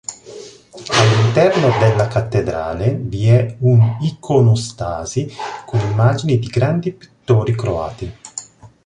All'interno 0.93 1.77
della 1.77 2.07
cattedrale 2.07 2.95
vi 2.95 3.27
è 3.29 3.57
un'iconostasi 3.59 5.29
con 5.63 5.79
immagini 5.79 6.39
di 6.39 6.47
grande 6.47 6.91
pittori 6.93 7.53
croati. 7.53 8.11